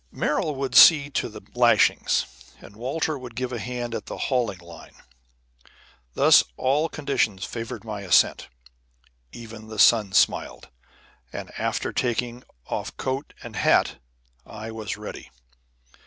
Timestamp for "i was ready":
14.43-15.29